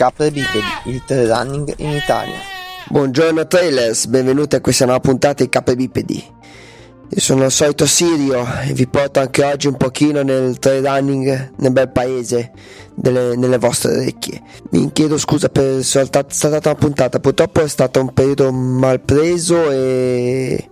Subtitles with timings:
[0.00, 2.38] Capre Bipedi, il trail running in Italia.
[2.88, 6.24] Buongiorno trailers, benvenuti a questa nuova puntata di Capre Bipedi.
[7.10, 11.52] Io sono il solito Sirio e vi porto anche oggi un pochino nel trail running
[11.56, 12.52] nel bel paese,
[12.94, 14.40] delle, nelle vostre orecchie.
[14.70, 19.70] Mi chiedo scusa per essere stata una puntata, purtroppo è stato un periodo mal preso
[19.70, 20.69] e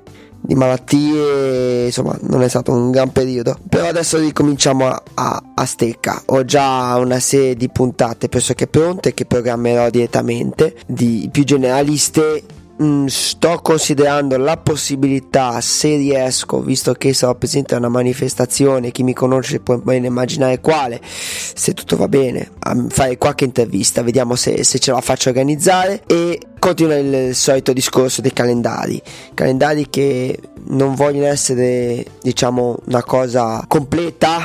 [0.49, 3.59] di malattie, insomma non è stato un gran periodo.
[3.69, 6.23] Però adesso ricominciamo a, a, a stecca.
[6.25, 12.45] Ho già una serie di puntate pressoché pronte che programmerò direttamente, di più generaliste
[12.81, 19.03] Mm, sto considerando la possibilità, se riesco, visto che sarò presente a una manifestazione, chi
[19.03, 24.37] mi conosce può bene immaginare quale, se tutto va bene, a fare qualche intervista, vediamo
[24.37, 26.03] se, se ce la faccio organizzare.
[26.07, 29.03] E continua il solito discorso dei calendari,
[29.35, 34.41] calendari che non vogliono essere diciamo una cosa completa,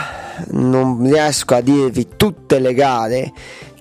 [0.52, 3.32] non riesco a dirvi tutte le gare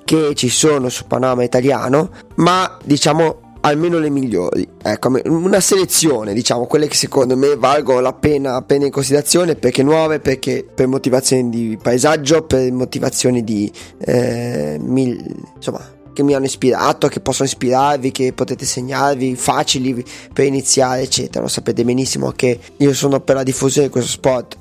[0.05, 4.69] che ci sono su Panama italiano, ma diciamo almeno le migliori.
[4.83, 9.83] Ecco, una selezione, diciamo, quelle che secondo me valgono la pena, pena in considerazione perché
[9.83, 15.25] nuove, perché per motivazioni di paesaggio, per motivazioni di eh, mil,
[15.57, 21.41] insomma che mi hanno ispirato, che possono ispirarvi, che potete segnarvi, facili per iniziare, eccetera.
[21.41, 24.59] Lo sapete benissimo che io sono per la diffusione di questo sport.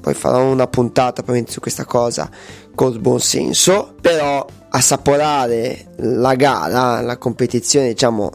[0.00, 2.28] Poi farò una puntata su questa cosa
[2.74, 8.30] col buon senso, però assaporare la gara, la competizione, diciamo,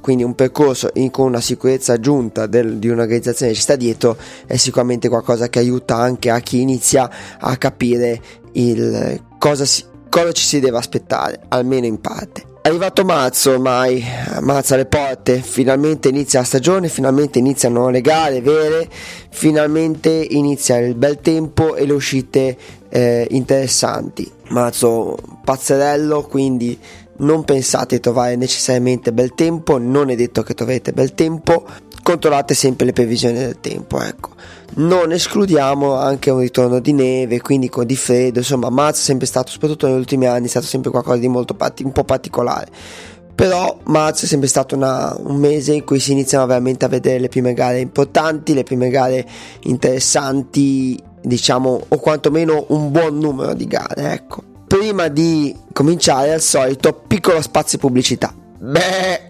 [0.00, 4.16] quindi un percorso in, con una sicurezza aggiunta del, di un'organizzazione che ci sta dietro
[4.46, 8.20] è sicuramente qualcosa che aiuta anche a chi inizia a capire
[8.52, 12.49] il, cosa, si, cosa ci si deve aspettare, almeno in parte.
[12.62, 14.04] È arrivato marzo ormai,
[14.40, 18.86] marzo alle porte, finalmente inizia la stagione, finalmente iniziano le gare vere,
[19.30, 22.54] finalmente inizia il bel tempo e le uscite
[22.90, 24.30] eh, interessanti.
[24.48, 26.78] Marzo pazzerello, quindi
[27.20, 31.64] non pensate di trovare necessariamente bel tempo, non è detto che troverete bel tempo,
[32.10, 34.30] controllate sempre le previsioni del tempo, ecco.
[34.76, 39.26] Non escludiamo anche un ritorno di neve, quindi con di freddo, insomma, marzo è sempre
[39.26, 42.68] stato, soprattutto negli ultimi anni, è stato sempre qualcosa di molto un po' particolare.
[43.34, 47.20] Però marzo è sempre stato una, un mese in cui si iniziano veramente a vedere
[47.20, 49.26] le prime gare importanti, le prime gare
[49.60, 54.42] interessanti diciamo, o quantomeno un buon numero di gare, ecco.
[54.66, 58.32] Prima di cominciare, al solito, piccolo spazio pubblicità.
[58.58, 59.29] Beh,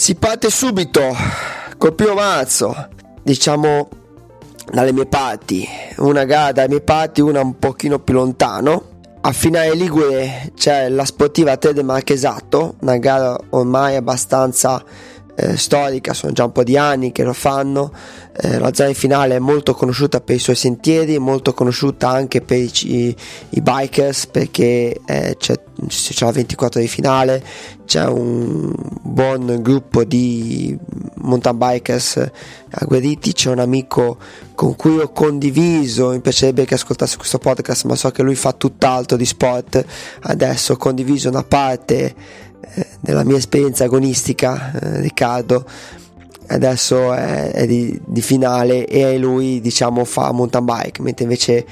[0.00, 1.14] Si parte subito
[1.76, 2.88] col primo marzo,
[3.22, 3.86] diciamo
[4.72, 5.68] dalle mie parti,
[5.98, 8.82] una gara dalle mie parti, una un pochino più lontano.
[9.20, 14.82] A finale Ligure c'è la sportiva 3 del Marchesato, una gara ormai abbastanza
[15.34, 17.92] eh, storica, sono già un po' di anni che lo fanno.
[18.40, 22.56] Eh, la zona finale è molto conosciuta per i suoi sentieri, molto conosciuta anche per
[22.56, 23.16] i, i,
[23.50, 27.42] i bikers perché eh, c'è, c'è la 24 di finale,
[27.84, 30.76] c'è un buon gruppo di
[31.16, 32.30] mountain bikers
[32.70, 34.18] agguerriti, c'è un amico
[34.54, 38.52] con cui ho condiviso, mi piacerebbe che ascoltasse questo podcast, ma so che lui fa
[38.52, 39.84] tutt'altro di sport,
[40.22, 42.14] adesso ho condiviso una parte
[42.60, 45.64] eh, della mia esperienza agonistica, eh, Riccardo,
[46.48, 51.66] adesso è, è di, di, finale e lui diciamo fa mountain bike, mentre invece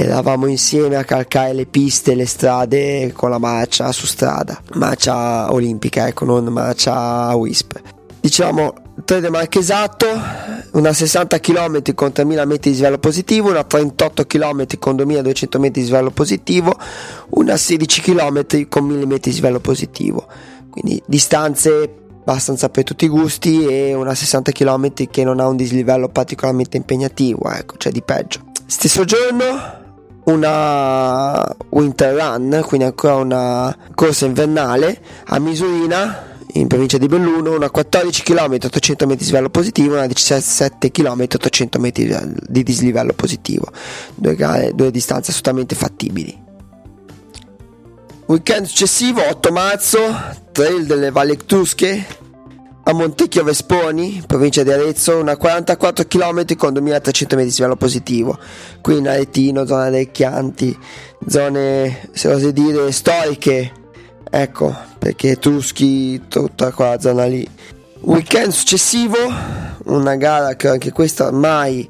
[0.00, 6.06] eravamo insieme a calcare le piste, le strade con la marcia su strada, marcia olimpica,
[6.06, 7.80] ecco, non marcia WISP.
[8.20, 8.74] Diciamo
[9.04, 10.06] 3 del Marchesato,
[10.72, 15.80] una 60 km con 3000 metri di svelo positivo, una 38 km con 2200 metri
[15.80, 16.76] di svelo positivo,
[17.30, 20.28] una 16 km con 1000 metri di svelo positivo.
[20.70, 25.56] Quindi distanze abbastanza per tutti i gusti e una 60 km che non ha un
[25.56, 28.42] dislivello particolarmente impegnativo, ecco, cioè di peggio.
[28.66, 29.77] Stesso giorno
[30.28, 37.70] una winter run, quindi ancora una corsa invernale a Misurina in provincia di Belluno, una
[37.70, 42.14] 14 km 800 metri di livello positivo una 17 km 800 metri
[42.46, 43.66] di dislivello positivo.
[44.14, 46.46] Due, gare, due distanze assolutamente fattibili.
[48.26, 50.00] Weekend successivo, 8 marzo,
[50.52, 52.06] Trail delle Valli Etrusche
[52.88, 58.38] a Montecchio Vesponi, provincia di Arezzo, una 44 km con 2300 metri di livello positivo.
[58.80, 60.74] Qui in Aretino, zona dei Chianti,
[61.26, 63.72] zone, se osi dire, storiche.
[64.30, 67.46] Ecco perché Etruschi tutta quella zona lì.
[68.00, 69.18] Weekend successivo
[69.84, 71.86] una gara che anche questa ormai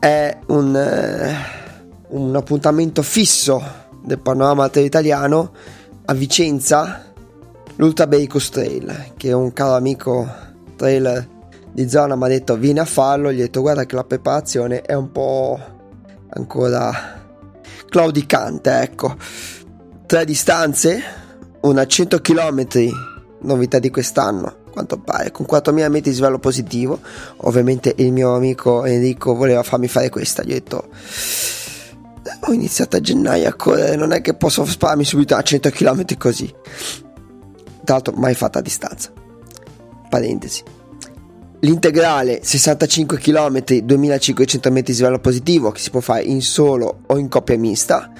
[0.00, 1.36] è un, eh,
[2.08, 3.62] un appuntamento fisso
[4.02, 5.52] del panorama italiano
[6.06, 7.13] a Vicenza
[7.76, 10.28] l'Ultra Bacus Trail che un caro amico
[10.76, 11.28] trailer
[11.72, 13.32] di zona mi ha detto vieni a farlo.
[13.32, 15.58] Gli ho detto guarda che la preparazione è un po'
[16.28, 17.22] ancora
[17.88, 19.16] claudicante ecco.
[20.06, 21.02] Tre distanze
[21.62, 22.66] una 100 km
[23.40, 25.30] novità di quest'anno quanto pare.
[25.30, 27.00] Con 4000 metri di svelo positivo
[27.38, 30.42] ovviamente il mio amico Enrico voleva farmi fare questa.
[30.42, 30.88] Gli ho detto
[32.46, 36.16] ho iniziato a gennaio a correre non è che posso spararmi subito a 100 km
[36.16, 36.52] così
[37.84, 39.12] tra l'altro mai fatta a distanza.
[40.08, 40.62] Parentesi.
[41.60, 47.16] L'integrale 65 km 2500 metri di svelo positivo che si può fare in solo o
[47.16, 48.12] in coppia mista.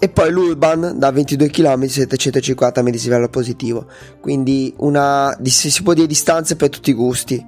[0.00, 3.86] E poi l'Urban da 22 km 750 metri di livello positivo.
[4.20, 7.44] Quindi una si può dire distanze per tutti i gusti.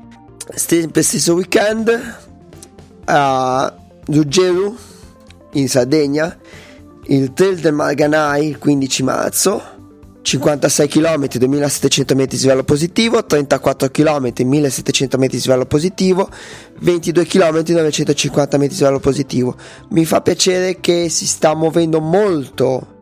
[0.55, 1.91] Sempre stesso weekend
[3.05, 3.75] a
[4.09, 4.77] Zuggeru
[5.53, 6.37] in Sardegna
[7.05, 9.63] il Trail del Marganai il 15 marzo
[10.23, 16.29] 56 km 2700 metri di livello positivo 34 km 1700 metri di livello positivo
[16.81, 19.57] 22 km 950 metri di livello positivo.
[19.91, 22.99] Mi fa piacere che si sta muovendo molto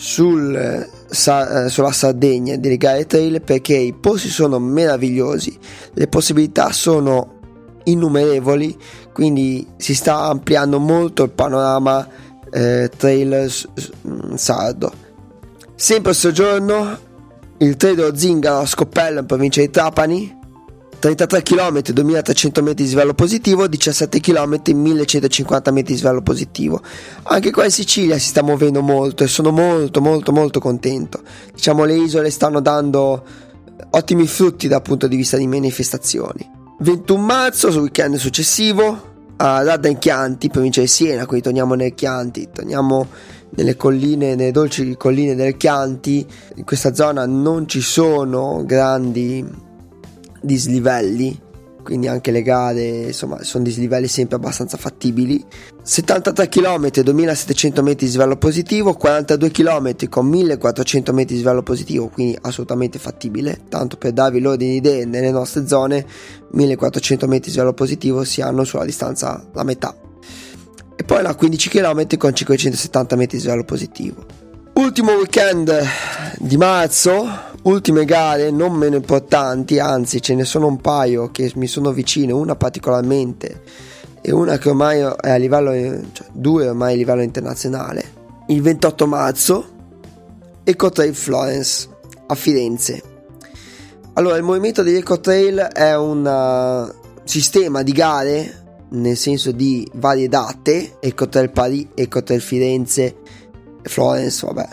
[0.00, 5.58] sul, sa, eh, sulla Sardegna delle gare trail perché i posti sono meravigliosi
[5.92, 7.38] le possibilità sono
[7.84, 8.78] innumerevoli
[9.12, 12.08] quindi si sta ampliando molto il panorama
[12.50, 13.52] eh, trail
[14.36, 15.08] sardo
[15.80, 16.98] Sempre a soggiorno,
[17.56, 20.38] il treno Zingaro a Scoppello in provincia di Trapani,
[20.98, 26.82] 33 km 2300 metri di svelo positivo, 17 km 1150 metri di svelo positivo.
[27.22, 31.22] Anche qua in Sicilia si sta muovendo molto e sono molto molto molto contento.
[31.54, 33.24] Diciamo le isole stanno dando
[33.92, 36.46] ottimi frutti dal punto di vista di manifestazioni.
[36.80, 41.94] 21 marzo, sul weekend successivo, a Radda in Chianti, provincia di Siena, quindi torniamo nel
[41.94, 43.08] Chianti, torniamo
[43.50, 46.26] nelle colline, nelle dolci colline del Chianti,
[46.56, 49.44] in questa zona non ci sono grandi
[50.40, 51.38] dislivelli,
[51.82, 55.44] quindi anche le gare insomma sono dislivelli sempre abbastanza fattibili.
[55.82, 62.08] 73 km 2700 metri di svelo positivo 42 km con 1400 metri di svelo positivo
[62.08, 63.60] quindi assolutamente fattibile.
[63.68, 66.06] Tanto per darvi l'ordine di idee nelle nostre zone
[66.52, 69.94] 1400 metri di svelo positivo si hanno sulla distanza la metà
[71.10, 74.24] poi la 15 km con 570 metri di svelo positivo.
[74.74, 75.76] Ultimo weekend
[76.38, 77.28] di marzo,
[77.62, 82.30] ultime gare non meno importanti, anzi ce ne sono un paio che mi sono vicine,
[82.30, 83.62] una particolarmente
[84.20, 85.72] e una che ormai è a livello,
[86.12, 88.04] cioè due ormai a livello internazionale.
[88.46, 89.68] Il 28 marzo,
[90.62, 91.88] Ecotrail Florence
[92.28, 93.02] a Firenze.
[94.12, 98.60] Allora, il movimento degli Ecotrail è un uh, sistema di gare
[98.90, 103.16] nel senso di varie date, Ecotel Paris, Ecotel Firenze,
[103.82, 104.68] Florence, vabbè.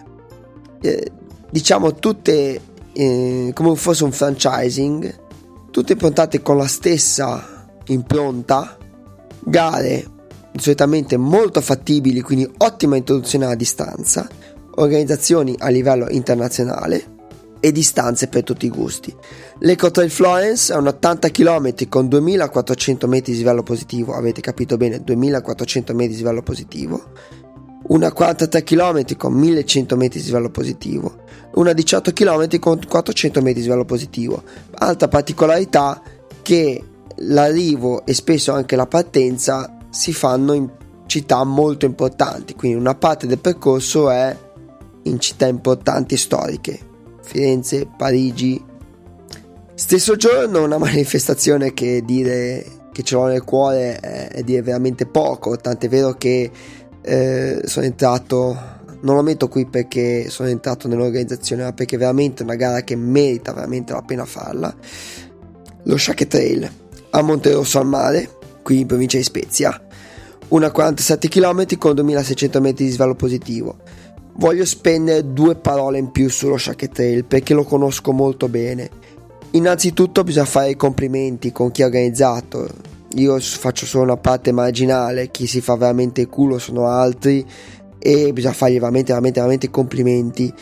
[0.82, 1.12] Eh,
[1.50, 2.62] diciamo tutte
[2.94, 5.16] eh, come fosse un franchising,
[5.72, 8.78] tutte improntate con la stessa impronta,
[9.40, 10.06] gare
[10.56, 14.28] solitamente molto fattibili, quindi ottima introduzione alla distanza,
[14.76, 17.16] organizzazioni a livello internazionale
[17.60, 19.14] e distanze per tutti i gusti.
[19.60, 25.04] L'Ecotrail Florence è un 80 km con 2400 metri di livello positivo, avete capito bene,
[25.04, 27.04] 2400 metri di livello positivo,
[27.88, 31.24] una 43 km con 1100 metri di livello positivo,
[31.56, 34.44] una 18 km con 400 metri di livello positivo.
[34.76, 36.02] Altra particolarità
[36.42, 36.84] che
[37.18, 40.70] l'arrivo e spesso anche la partenza si fanno in
[41.08, 44.36] città molto importanti, quindi una parte del percorso è
[45.04, 46.80] in città importanti storiche,
[47.28, 48.64] Firenze, Parigi.
[49.74, 55.06] Stesso giorno una manifestazione che dire che ce l'ho nel cuore è, è dire veramente
[55.06, 56.50] poco, tant'è vero che
[57.02, 58.58] eh, sono entrato,
[59.02, 62.96] non lo metto qui perché sono entrato nell'organizzazione, ma perché è veramente una gara che
[62.96, 64.74] merita veramente la pena farla.
[65.84, 66.72] Lo Shake Trail
[67.12, 68.30] a Monterosso al mare,
[68.64, 69.80] qui in provincia di Spezia,
[70.50, 73.78] una 47 km con 2600 metri di svalo positivo
[74.38, 78.90] voglio spendere due parole in più sullo Shacket Trail perché lo conosco molto bene.
[79.52, 82.68] Innanzitutto bisogna fare i complimenti con chi ha organizzato.
[83.16, 87.46] Io faccio solo una parte marginale, chi si fa veramente il culo sono altri
[88.00, 90.54] e bisogna fargli veramente veramente veramente complimenti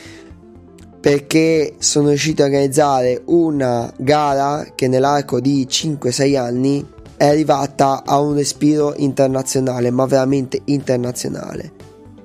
[1.02, 8.20] perché sono riusciti a organizzare una gara che nell'arco di 5-6 anni è arrivata a
[8.20, 11.72] un respiro internazionale, ma veramente internazionale.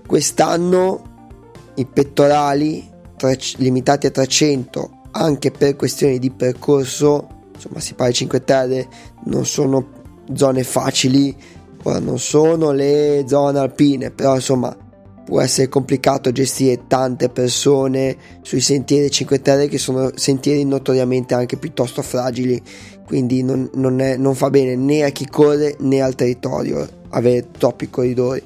[0.07, 1.10] Quest'anno
[1.75, 8.19] i pettorali tre, limitati a 300 anche per questioni di percorso, insomma si parla di
[8.19, 8.89] 5 Terre,
[9.25, 9.89] non sono
[10.35, 11.35] zone facili,
[11.83, 14.77] ora non sono le zone alpine, però insomma
[15.25, 21.57] può essere complicato gestire tante persone sui sentieri 5 Terre che sono sentieri notoriamente anche
[21.57, 22.63] piuttosto fragili,
[23.07, 27.49] quindi non, non, è, non fa bene né a chi corre né al territorio avere
[27.51, 28.43] troppi corridori.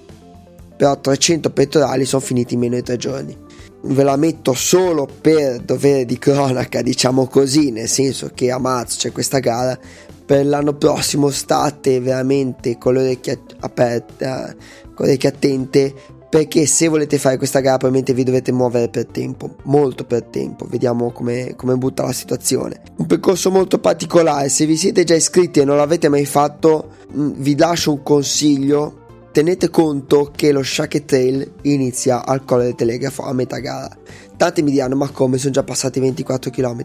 [0.77, 3.39] Però 300 pettorali sono finiti in meno di 3 giorni
[3.87, 8.99] ve la metto solo per dovere di cronaca, diciamo così, nel senso che a marzo
[8.99, 9.79] c'è questa gara.
[10.25, 14.57] Per l'anno prossimo state veramente con le orecchie aperte,
[14.95, 15.95] con le orecchie attente,
[16.31, 20.67] perché se volete fare questa gara probabilmente vi dovete muovere per tempo, molto per tempo,
[20.67, 22.81] vediamo come, come butta la situazione.
[22.97, 27.57] Un percorso molto particolare, se vi siete già iscritti e non l'avete mai fatto, vi
[27.57, 29.04] lascio un consiglio
[29.35, 33.91] tenete conto che lo Shake Trail inizia al Colle del Telegrafo a metà gara.
[34.37, 36.83] Tanti mi diranno ma come sono già passati 24 km.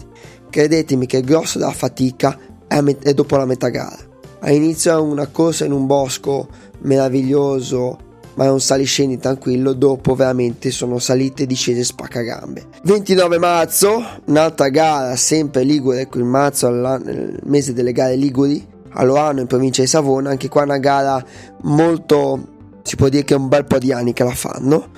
[0.50, 3.96] Credetemi che il grosso della fatica è, met- è dopo la metà gara.
[4.40, 6.48] All'inizio è una corsa in un bosco
[6.80, 8.00] meraviglioso
[8.34, 12.66] ma è un saliscendi tranquillo, dopo veramente sono salite e discese spaccagambe.
[12.84, 19.04] 29 marzo, un'altra gara, sempre Ligure, qui in marzo, nel mese delle gare Liguri, a
[19.04, 21.24] Loano in provincia di Savona, anche qua una gara
[21.62, 22.48] molto,
[22.84, 24.90] si può dire che è un bel po' di anni che la fanno,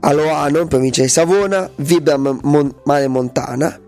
[0.00, 3.80] a Loano in provincia di Savona, Vibram Mon- Mare Montana,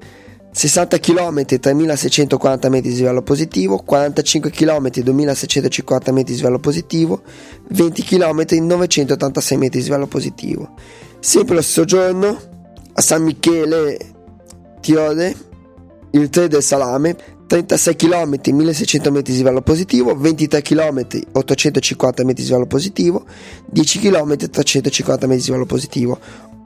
[0.57, 7.21] 60 km 3640 metri di livello positivo, 45 km 2650 metri di livello positivo,
[7.69, 10.71] 20 km 986 metri di livello positivo.
[11.21, 12.39] Sempre lo stesso giorno
[12.95, 13.99] a San Michele
[14.81, 15.35] Tirode,
[16.13, 22.43] il 3 del Salame, 36 km 1600 metri di livello positivo, 23 km 850 metri
[22.43, 23.25] di livello positivo,
[23.67, 26.19] 10 km 350 metri di livello positivo.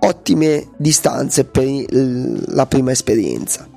[0.02, 3.68] Ottime distanze per la prima esperienza.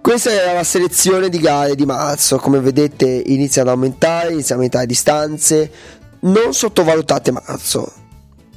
[0.00, 4.58] Questa è la selezione di gare di marzo, come vedete inizia ad aumentare, inizia a
[4.58, 5.70] aumentare distanze.
[6.22, 7.92] Non sottovalutate marzo,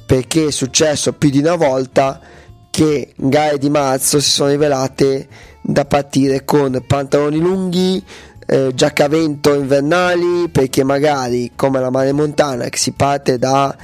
[0.06, 2.20] perché è successo più di una volta
[2.68, 5.28] che gare di marzo si sono rivelate
[5.66, 8.02] da partire con pantaloni lunghi,
[8.46, 13.76] eh, giacca a vento invernali, perché magari come la mare montana che si parte da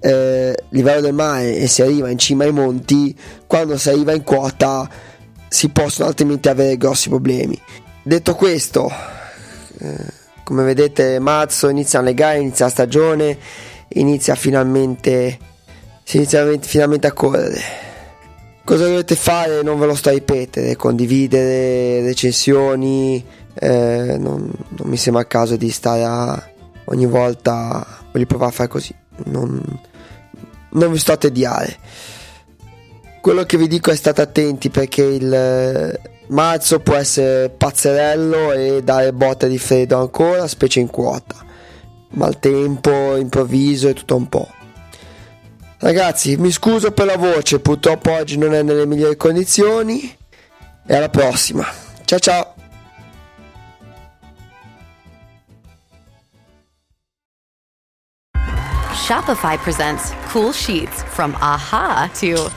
[0.00, 3.14] eh, livello del mare e si arriva in cima ai monti,
[3.46, 4.88] quando si arriva in quota
[5.48, 7.60] si possono altrimenti avere grossi problemi.
[8.02, 8.90] Detto questo,
[9.78, 9.96] eh,
[10.42, 13.36] come vedete marzo inizia le gare, inizia la stagione,
[13.88, 15.38] inizia finalmente,
[16.02, 17.85] si inizia finalmente a correre
[18.66, 19.62] Cosa dovete fare?
[19.62, 25.54] Non ve lo sto a ripetere, condividere recensioni, eh, non, non, mi sembra il caso
[25.54, 26.50] di stare a
[26.86, 28.92] ogni volta voglio provare a fare così,
[29.26, 29.62] non,
[30.70, 31.76] non vi sto a tediare.
[33.20, 39.12] Quello che vi dico è state attenti perché il marzo può essere pazzerello e dare
[39.12, 41.36] botte di freddo ancora, specie in quota.
[42.14, 44.48] Maltempo, improvviso e tutto un po'.
[45.78, 50.16] Ragazzi, mi scuso per la voce, purtroppo oggi non è nelle migliori condizioni.
[50.88, 51.66] E alla prossima.
[52.04, 52.54] Ciao ciao.
[58.94, 62.50] Shopify presents cool sheets from aha to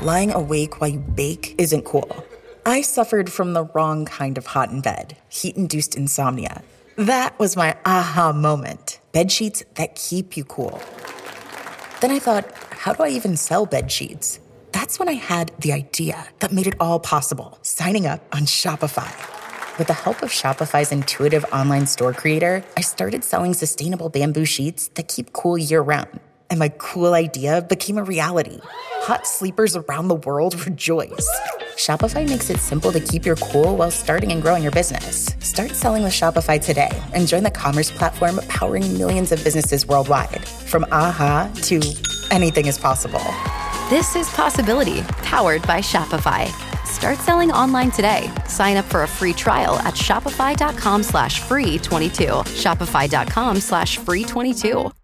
[0.00, 2.24] lying awake while you bake isn't cool.
[2.64, 6.62] I suffered from the wrong kind of hot in bed, heat-induced insomnia.
[6.96, 9.00] That was my aha moment.
[9.12, 10.80] Bed sheets that keep you cool.
[12.00, 14.38] Then I thought, how do I even sell bed sheets?
[14.70, 19.10] That's when I had the idea that made it all possible signing up on Shopify.
[19.78, 24.88] With the help of Shopify's intuitive online store creator, I started selling sustainable bamboo sheets
[24.94, 26.20] that keep cool year round.
[26.50, 28.60] And my cool idea became a reality.
[29.02, 31.28] Hot sleepers around the world rejoice.
[31.78, 35.32] Shopify makes it simple to keep your cool while starting and growing your business.
[35.38, 40.44] Start selling with Shopify today and join the commerce platform powering millions of businesses worldwide.
[40.66, 41.80] From aha to
[42.32, 43.22] anything is possible.
[43.88, 46.48] This is Possibility, powered by Shopify.
[46.84, 48.28] Start selling online today.
[48.48, 52.24] Sign up for a free trial at shopify.com slash free 22.
[52.24, 54.90] Shopify.com slash free 22.